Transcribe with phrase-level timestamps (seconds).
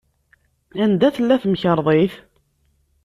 [0.83, 2.13] Anda tella temkerḍit?